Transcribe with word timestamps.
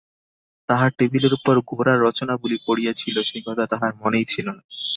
তাহার 0.69 0.89
টেবিলের 0.97 1.33
উপর 1.33 1.55
গোরার 1.69 1.99
রচনাবলী 2.01 2.57
পড়িয়া 2.65 2.93
ছিল 2.93 3.15
সে 3.21 3.37
কথা 3.47 3.63
তাহার 3.65 3.91
মনেই 4.01 4.25
ছিল 4.25 4.47
না। 4.49 4.63